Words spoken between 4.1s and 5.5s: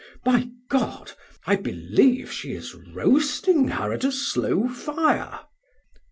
slow fire."